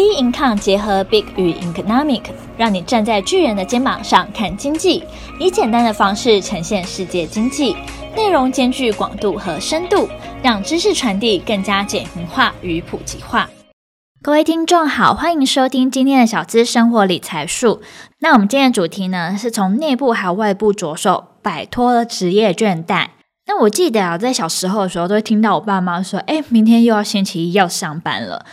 [0.00, 2.22] B Income 结合 Big 与 Economic，
[2.56, 5.04] 让你站在巨人的肩膀上看经济，
[5.38, 7.76] 以简单的方式呈现世界经济，
[8.16, 10.08] 内容兼具广度和深度，
[10.42, 13.50] 让知识传递更加简明化与普及化。
[14.22, 17.82] 各位听众好，欢迎收听今天的小资生活理财树。
[18.20, 23.08] 那我们今天的主题呢，是从内部还有外部着手，摆脱了职业倦怠。
[23.46, 28.46] 那我记得啊，在小时候的时候，都会听到我爸妈说：“哎，明天又要星期一要上班了。”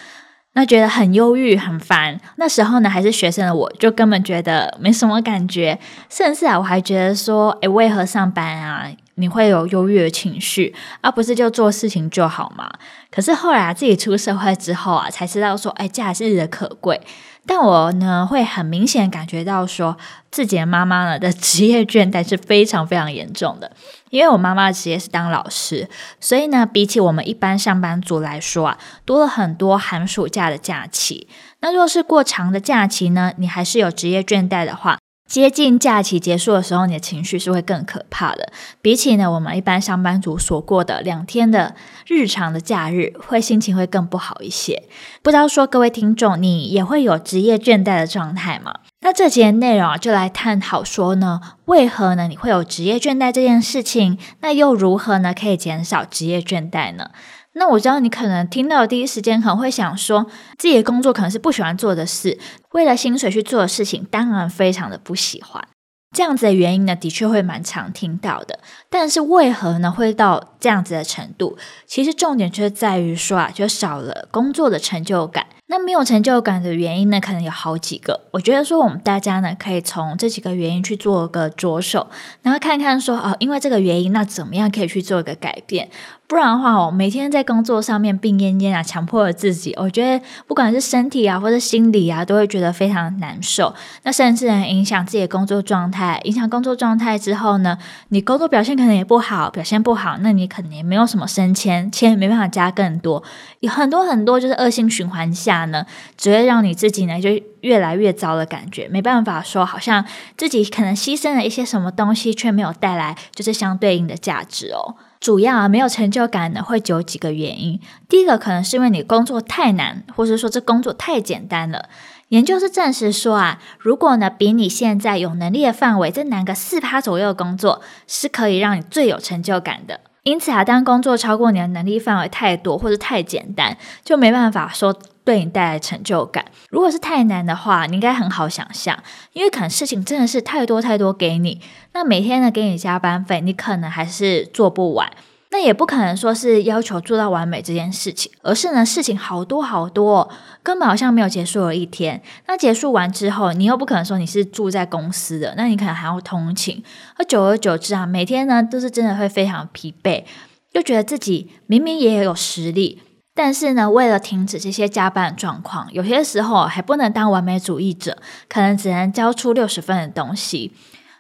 [0.58, 2.20] 那觉得很忧郁、很烦。
[2.38, 5.78] 那时候呢，还是学生的我，就根本觉得没什么感觉。
[6.10, 12.68] 甚至啊，我还觉得说，诶，为何上班啊，你会有忧郁的情绪，而不是就做事情就好嘛？
[13.12, 17.00] 可是后来啊，自己出社会之后啊，才知道说，诶，假日的可贵。
[17.48, 19.98] 但我呢，会很明显感觉到说，
[20.30, 23.72] 自己的妈妈呢的 职业倦怠是非常非常严重的。
[24.10, 25.90] 因为我妈妈的职业是当老师，
[26.20, 31.28] 所以呢，比起我们一般上班族来说啊，多了很多寒暑假的假期。
[31.62, 38.52] 那若是过长的假期呢，你还是有职业倦怠的话，接近假期结束的时候，你的情绪是会更可怕的。
[38.82, 41.76] 比起呢，我们一般上班族所过的两天的
[42.08, 44.84] 日常的假日，会心情会更不好一些。
[45.22, 48.74] 不知道说各位听众，你也会有职业倦怠的状态吗？
[49.02, 54.18] 那这节内容啊，就来探讨说呢，为何呢你会有职业倦怠这件事情？
[54.42, 57.12] 那又如何呢可以减少职业倦怠呢？
[57.58, 60.26] 那我知道你可能听到第一时间可能会想说，
[60.58, 62.38] 自己的工作可能是不喜欢做的事，
[62.72, 65.68] 为了薪水去做的事情，当然非常的不喜欢。
[66.16, 68.60] 这样子的原因呢，的确会蛮常听到的。
[68.90, 71.58] 但是为何呢会到这样子的程度？
[71.86, 75.46] 其实重点就是在于说啊，就少了工作的成就感。
[75.70, 78.22] 那没有成就感的原因呢，可能有好几个。
[78.32, 82.08] 我觉得说我们大家呢，可以从这几个原因去做个着手，
[82.42, 85.90] 然后看看说哦，因为这个原因，那怎么样可以去做一个改变？
[86.28, 93.74] 不然的话，我每天在工作上面病恹恹啊，强迫了自己，我觉得不管是身体啊，或者心理啊，都会觉得非常难受。
[94.04, 97.78] 那甚至呢，影响自己的工作状态，影响工作状态之后呢，
[98.10, 103.24] 你工作表现可能也不好，表现不好，那你可能也没有什么升迁，钱也没办法加更多，
[103.62, 105.86] 有很多很多就是恶性循环下呢，
[106.18, 107.30] 只会让你自己呢就
[107.62, 110.04] 越来越糟的感觉，没办法说好像
[110.36, 114.96] 自己可能牺牲了一些什么东西，却没有带来就是相对应的价值哦。
[115.20, 117.80] 主要啊，没有成就感呢，会有几个原因。
[118.08, 121.90] 第一个可能是因为你工作太难，或是说这工作太简单了。
[122.30, 130.02] 研究是证实说啊，如果呢比你现在有能力的范围再难个四趴左右的工作，是可以让你最有成就感的。
[130.28, 134.94] 因此啊，当工作超过你的能力范围太多或者太简单，就没办法说
[135.24, 136.44] 对你带来成就感。
[136.70, 139.02] 如果是太难的话，你应该很好想象，
[139.32, 141.62] 因为可能事情真的是太多太多给你，
[141.94, 145.10] 那每天呢给你加班费，你可能还是做不完。
[145.50, 150.30] 那也不可能说是要求做到完美这件事情，而是呢事情好多好多，
[150.62, 152.22] 根本好像没有结束的一天。
[152.48, 156.84] 那结束完之后，你又不可能说你是住在公司的，那你可能还要通勤。
[157.16, 160.26] 而久而久之啊，每天呢都是真的会非常疲惫，
[160.74, 163.02] 又觉得自己明明也有实力，
[163.34, 168.18] 但是呢为了停止这些加班状况，有些时候还不能当完美主义者，
[168.50, 170.74] 可能只能交出六十分的东西。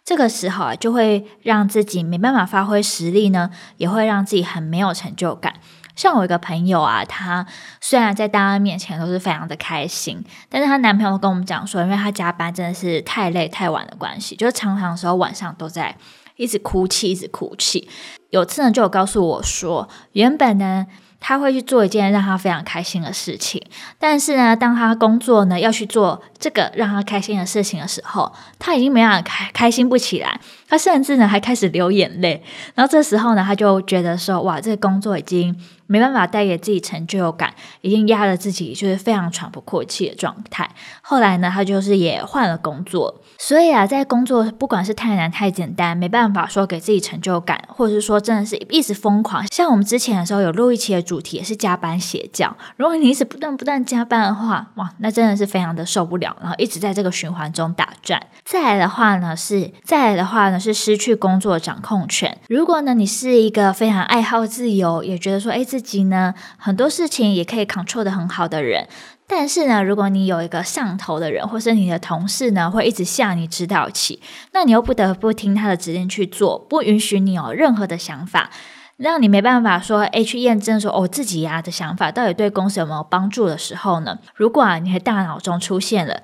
[0.07, 5.55] 这个时候啊，就会让自己没办法发挥实力呢，也会让自己很没有成就感。
[5.97, 7.45] 像我一个朋友啊，她
[7.81, 15.93] 虽然在大家面前都是非常的开心，但是她男朋友跟我们讲说，因为她加班真的是太累太晚的关系，就是常常的时候晚上都在
[16.37, 17.89] 一直哭泣，一直哭泣。
[18.29, 20.87] 有次呢，就有告诉我说，原本呢。
[21.19, 23.61] 他会去做一件让他非常开心的事情，
[23.99, 32.43] 但是呢，当他工作呢要去做这个让他开心的事情的时候，他已经没办法开开心不起来，他甚至呢还开始流眼泪。
[32.75, 35.55] 然后这时候呢，他就觉得说：“哇，这个工作已经……”
[35.89, 40.69] 没办法带给自己成就感，已经压了自己，就是非常喘不过气的状态。
[41.01, 49.47] 后来呢，他就是也换了工作，所以啊，在工作不管是太难太简单，没办法说给自己成就感，或者是说真的是一直疯狂。
[49.47, 58.21] 像我们之前的时候有录一期的主题也是加班邪教，如果你一直不断不断加班的话，哇，那真的是非常的受不了，然后一直在这个循环中打转。
[58.43, 62.37] 再来的话呢，是再来的话呢是失去工作掌控权。
[62.47, 68.87] 如果呢你是一个非常爱好自由，也觉得说，哎，自己呢，很多事情也可以 control 得很好的人，
[69.27, 74.21] 但是呢，如果你有一个上头的人，或是你的同事呢，会一直下你指导棋，
[74.53, 78.49] 那你又不得不听他的指令去做，不允许你有任何的想法，
[78.95, 84.17] 让你没办法说，哎，去验证说，哦，自己呀的想法到底对公司有没有帮助的时候呢？
[84.35, 86.21] 如果啊，你的大脑中出现了，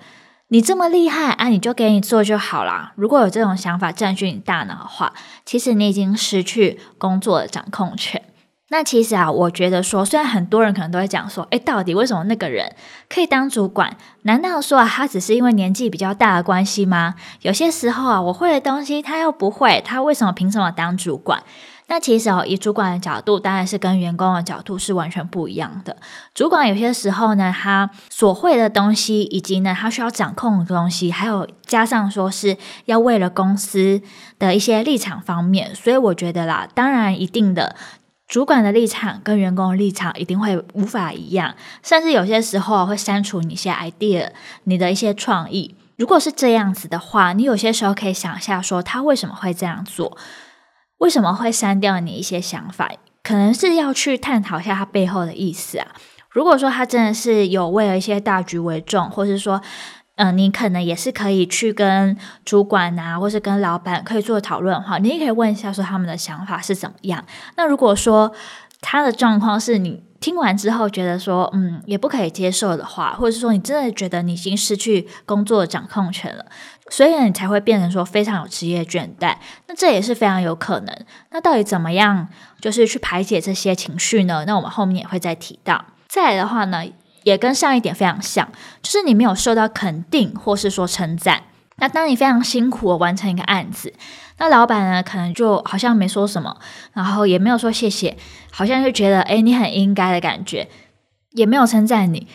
[0.54, 2.94] 你这么厉害啊，你就给你做就好啦。
[2.96, 5.12] 如果有这种想法占据你大脑的话，
[5.44, 8.22] 其实你已经失去工作的掌控权。
[8.70, 12.76] 那其实啊，我觉得说，虽然很多人可能都会讲说，诶，到底为什么那个人
[13.10, 13.98] 可以当主管？
[14.22, 17.16] 难道说啊，他只是因为年纪比较大的关系吗？
[17.42, 21.42] 有些时候啊，我会的东西他又不会，他为什么凭什么当主管？
[21.94, 25.96] 那其实哦，以主管的角度，当然是跟员工的角度是完全不一样的。
[26.34, 34.02] 主管有些时候呢，他所会的东西，以及呢，他需要掌控的东西，还有加上说是要为了公司
[34.40, 37.76] 的一些立场方面，所以我觉得啦，当然一定的。
[38.28, 41.54] 主管的立场跟员工的立场一定会无法一样，
[41.84, 44.32] 甚至有些时候会删除你一些 idea，
[44.64, 45.76] 你的一些创意。
[45.98, 50.18] 如果是这样子的话，你有些时候可以想一下，说他为什么会这样做，
[50.98, 52.92] 为什么会删掉你一些想法？
[53.24, 55.88] 可能是要去探讨一下他背后的意思啊。
[56.30, 59.62] 如果说他真的是有为了一些大局为重，或是说。
[60.16, 67.26] 嗯、你可能也是可以去跟主管啊，或是跟老板可以做讨论的话，你也可以问一下说他们的想法是怎么样。
[67.58, 68.32] 那如果说
[68.80, 76.46] 他的状况是你听完之后觉得说，嗯，也不可以接受的话，或者是说你真的觉得你已经失去工作的掌控权了，
[76.90, 79.36] 所以你才会变成说非常有职业倦怠。
[79.68, 80.96] 那这也是非常有可能。
[81.32, 82.28] 那到底怎么样，
[82.60, 84.44] 就是去排解这些情绪呢？
[84.46, 85.86] 那我们后面也会再提到。
[86.08, 86.84] 再来的话呢，
[87.24, 88.48] 也跟上一点非常像，
[88.82, 91.44] 就是你没有受到肯定或是说称赞。
[91.78, 93.92] 那当你非常辛苦的完成一个案子，
[94.38, 96.56] 那老板呢可能就好像没说什么，
[96.94, 98.16] 然后也没有说谢谢，
[98.52, 100.70] 好像就觉得诶，你很应该的感觉，
[101.32, 102.28] 也没有称赞你。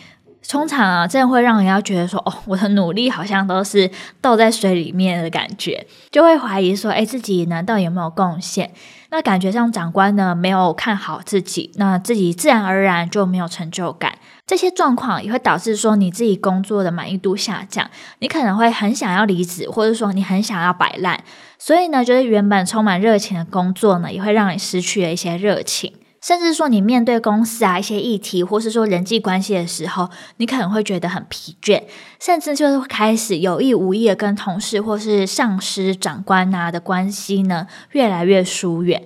[0.49, 8.71] 通常啊，这样会让人家觉得说，哦，我的努力好像都是倒在水里面的感觉，就会怀疑说，诶，自己难道有没有贡献？
[9.11, 14.15] 那感觉上长官呢没有看好自己，那自己自然而然就没有成就感。
[14.47, 17.87] 这些状况也会导致说你自己工作的满意度下降，
[18.17, 21.23] 你可能会很想要离职，或者说你很想要摆烂。
[21.59, 25.93] 所以呢，就是原本充满热情的工作呢，也会让你失去了一些热情。
[26.21, 31.81] 甚至说，你面对公司啊一些议题，或是说人际关系的时候，你可能会觉得很疲倦，
[32.19, 39.01] 甚至就是开始有意无意的跟同事或是上司、长官啊的关系呢越来越疏远，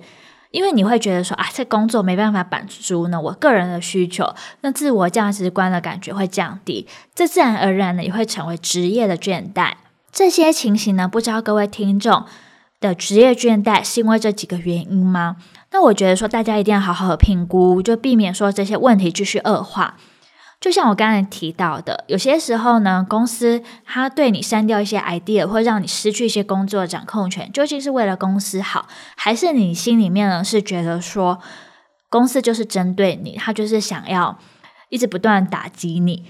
[0.50, 9.74] 因为你会觉得说啊，这工作没办法满足呢我个人的需求，那自我价值观的感觉会降低，这自然而然呢也会成为职业的倦怠。
[10.12, 12.24] 这些情形呢，不知道各位听众
[12.80, 15.36] 的职业倦怠是因为这几个原因吗？
[15.74, 19.96] 那我觉得说，大家一定要好好的评估，就避免说这些问题继续恶化。
[20.60, 28.86] 就像我刚才提到的，有些时候呢，公司它对你删掉一些 idea，会让你失去一些工作掌控权，究竟是为了公司好，
[29.16, 31.40] 还是你心里面呢是觉得说，
[32.08, 34.38] 公司就是针对你，他就是想要
[34.90, 36.24] 一直不断打击你？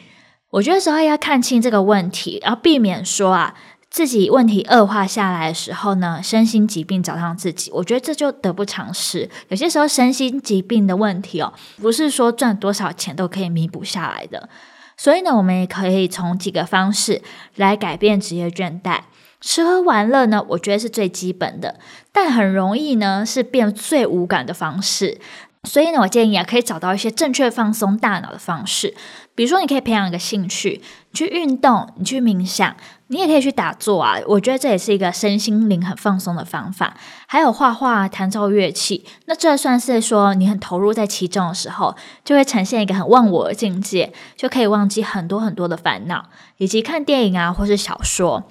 [0.52, 3.55] 我觉得时候要看清这个问题，然后避免说啊。
[3.94, 9.31] 自己问题恶化下来的时候呢，身心疾病找上自己，我觉得这就得不偿失。
[9.50, 14.49] 有些时候身心疾病的问题哦，不是说赚多少钱都可以弥补下来的。
[14.96, 17.23] 所以呢，我们也可以从几个方式
[17.55, 19.02] 来改变职业倦怠。
[19.41, 21.79] 吃喝玩乐呢，我觉得是最基本的，
[22.11, 25.20] 但很容易呢是变最无感的方式。
[25.62, 28.93] 所以呢，我建议啊，可以找到一些正确放松大脑的方式，
[29.37, 30.82] 比如说你可以培养一个兴趣，
[31.12, 32.76] 去运动，你去冥想，
[33.15, 34.19] 你也可以去打坐啊。
[34.27, 36.97] 我觉得这也是一个身心灵很放松的方法。
[37.29, 41.95] 还有画画、弹奏乐器，那这算是说你很投入在其中的时候，
[42.25, 46.25] 就会呈现一个很忘我的境界，就可以忘记很多很多的烦恼，
[46.57, 48.43] 以及看电影啊，或是小说。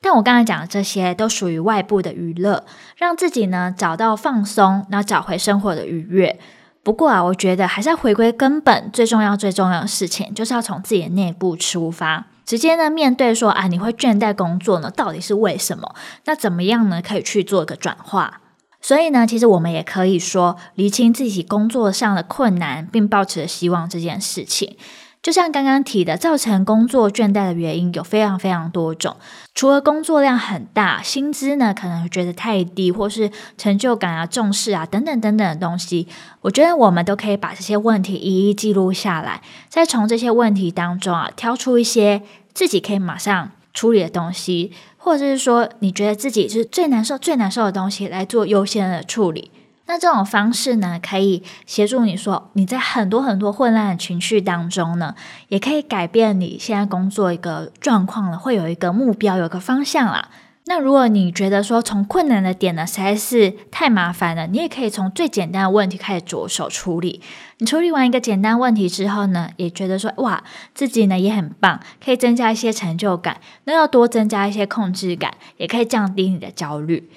[0.00, 2.64] 但我刚才讲的这些都属于外部的娱乐，
[2.96, 6.38] 让自己呢找到放松，然后找回生活的愉悦。
[6.82, 15.94] 不过啊，我觉得还是要回归根本，最重要、最重要的事情，就是要从自己的内部出发，直接呢面对说啊，你会倦怠工作呢，到底是为什么？
[16.24, 17.00] 那怎么样呢？
[17.00, 18.40] 可以去做一个转化。
[18.80, 24.76] 所以呢，其实我们也可以说，厘清自己工作上的困难，并抱持着希望这件事情。
[25.22, 29.16] 就像刚刚提的，造成工作倦怠的原因有非常非常多种。
[29.54, 36.08] 除了工作量很大，薪资呢可能觉得太低，或是成就感啊、重视啊等等等等的东西，
[36.40, 49.52] 我觉得我们都可以把这些问题一一记录下来，再从这些问题当中啊挑出一些自己可以马上处理的东西，或者是说你觉得自己是最难受、最难受的东西来做优先的处理。
[49.92, 55.14] 那这种方式呢，可以协助你说，你在很多很多混乱的情绪当中呢，
[55.48, 60.30] 也可以改变你现在工作一个状况了，会有一个目标，有个方向啦。
[60.64, 67.20] 那如果你觉得说从困难的点呢，实在是太麻烦了，你也可以从最简单的问题开始着手处理。
[67.58, 70.42] 你处理完一个简单问题之后呢，也觉得说哇，
[70.74, 73.36] 自己呢也很棒，可以增加一些成就感。
[73.64, 77.10] 那要多增加一些控制感，也可以降低你的焦虑。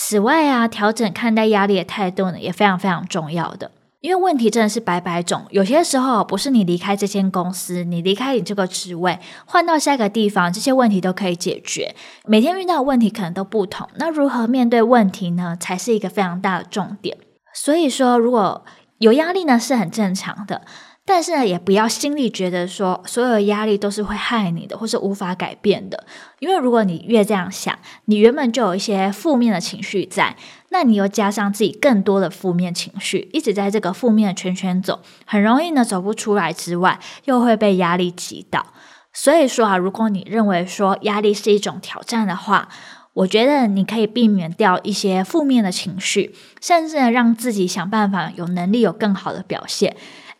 [0.00, 3.72] 此外啊，调整看待压力的态度呢，也非常非常重要的。
[4.00, 11.96] 因为问题真的是百百种，有些时候不是你离开这间公司，你离开你这个职位，换到下一个地方，这些问题都可以解决。
[12.24, 15.56] 每天遇到的问题可能都不同，那如何面对问题呢？
[15.58, 17.18] 才是一个非常大的重点。
[17.52, 18.64] 所以说，如果
[18.98, 20.62] 有压力呢，是很正常的。
[21.10, 26.04] 但是呢，也不要心里觉得说所有的压力都是会害你的，或是无法改变的。
[26.38, 30.36] 因为如果你越这样想，你原本就有一些负面的情绪在，
[30.68, 38.66] 那你又加上自己更多的负面情绪，一直在这个负面的圈圈走，很容易呢走不出来之外，又会被压力击倒。
[39.14, 42.68] 所以说啊，如果你认为说压力是一种挑战的话，
[43.14, 49.96] 我觉得你可以避免掉一些负面的情绪，甚至呢让自己想办法有能力有更好的表现。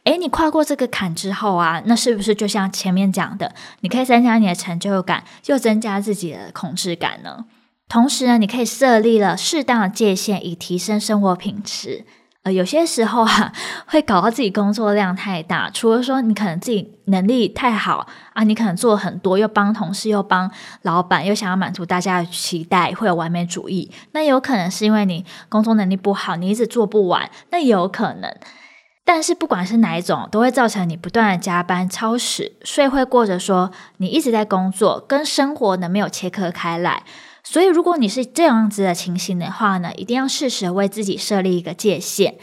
[0.09, 7.45] 诶，你跨过这个坎之后啊，那是不是就像前面讲的，你可以增加你的成就感，又增加自己的控制感呢？
[7.91, 12.07] 同时呢，你可以设立了适当的界限，以提升生活品质。
[12.45, 13.53] 呃，有些时候啊，
[13.87, 20.50] 会搞到自己工作量太大，除了说你可能自己能力太好啊，你可能做很多，又帮同事，又帮
[20.83, 23.91] 老板，又想要满足大家的期待，会有完美主义。
[24.12, 28.35] 那有可能是因为你工作能力不好，你一直做不完，那有可能。
[29.11, 37.05] 但是不管是哪一种，都会造成你不断的加班、超时、所以会，过着说你一直在工作，跟生活呢没有切割开来。
[37.43, 42.35] 所以，如果你是这样子的情形的话呢，一定要适时为自己设立一个界限。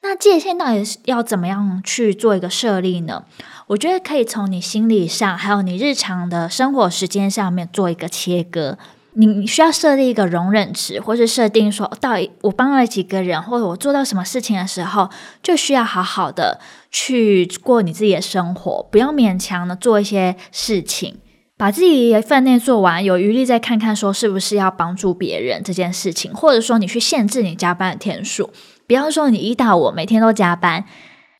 [0.00, 3.24] 那界限到底是要怎么样去做一个设立呢？
[3.66, 8.78] 我觉得可以从你心理上，还有你日常的生活时间上面做一个切割。
[9.20, 15.10] 你需要设立一个容忍值，或是设定说，到底我帮了几个人，或者我做到什么事情的时候，
[15.42, 16.60] 就需要好好的
[16.92, 21.16] 去过你自己的生活，不要勉强的做一些事情，
[21.56, 28.50] 把自己的分内做完，有余力再看看说是不是要帮助别人这件事情，或者说你去限制你加班的天数，
[28.86, 30.84] 比方说你一到我每天都加班，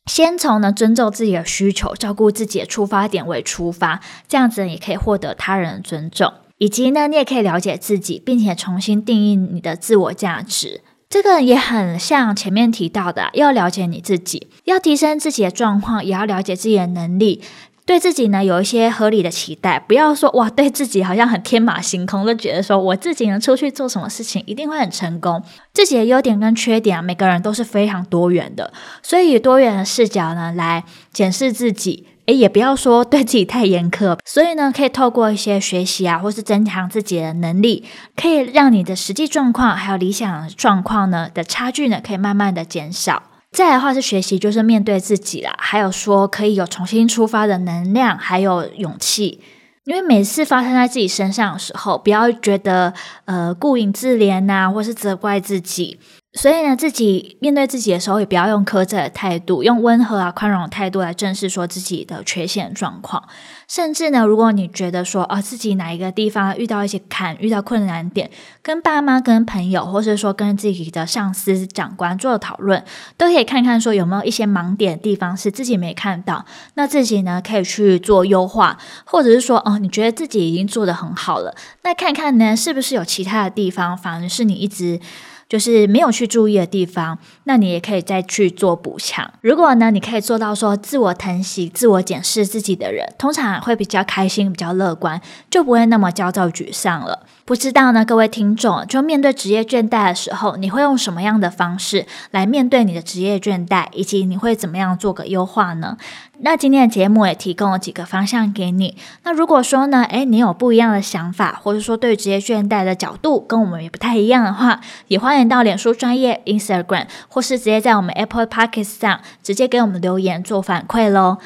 [0.05, 6.33] 先从呢尊重自己的需求，照顾自己的出发点为出发，这样子也可以获得他人的尊重。
[6.59, 10.81] 以及呢，你也可以了解自己，并且重新定义你的自我价值。
[11.09, 17.41] 这个也很像前面提到的，要了解你自己，要提升自己的状况，也要了解自己的能力，
[17.83, 19.79] 对自己呢有一些合理的期待。
[19.79, 25.41] 不要说哇，对自己好像很天马行空，就觉得说我自己能出去做什么事情一定会很成功。
[25.73, 32.05] 自己的优点跟缺点啊，每个人都是非常多元的，所以以多元的视角呢来检视自己。
[32.29, 37.83] 诶，也不要说对自己太严苛，所以呢，可以透过一些学习啊，或是增强自己的能力，
[38.15, 43.23] 可以让你的实际状况还有理想状况呢的差距呢，可以慢慢的减少。
[43.51, 49.41] 再来的话是学习，就是面对自己啦，还有说可以有重新出发的能量，还有勇气。
[49.85, 52.93] 因为每次发生在自己身上的时候，不要觉得
[53.25, 55.99] 呃顾影自怜呐、或是责怪自己。
[56.33, 63.27] 所以呢，自己面对自己的时候，也不要用苛责的态度，用温和啊、宽容的态度来正视说自己的缺陷状况。
[63.67, 68.29] 甚至呢，如果你觉得说啊，自己哪一个地方遇到一些坎、遇到困难点，
[68.61, 72.85] 跟爸妈、跟朋友，或是说跟自己的上司、长官做讨论，
[73.17, 76.45] 都可以看看说有没有一些盲点的地方是自己没看到，
[76.75, 84.99] 那自己呢可以去做优化，或者是说哦，你觉得自己已经做得很好了，那看看呢是不是有其他的地方，反而是你一直。
[85.49, 89.29] 就是没有去注意的地方，那你也可以再去做补强。
[89.41, 97.25] 如果呢，你可以做到说自我疼惜、自我检视自己的人，通常会比较开心、比较乐观，就不会那么焦躁、沮丧了。
[97.45, 105.97] 不知道呢，各位听众，就面对职业倦怠的时候，你会用什么样的方式来面对你的职业倦怠，以及你会怎么样做个优化呢？
[106.41, 108.95] 那今天的节目也提供了几个方向给你。
[109.23, 121.37] 那如果说呢，诶，你有不一样的想法，或者说对职业倦怠的角度跟我们也不太一样的话，也欢迎到脸书专业 Instagram，或是直接在我们 Apple Podcast 上直接给我们留言做反馈喽。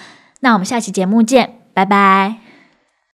[0.41, 2.42] 那我们下期节目见，拜拜。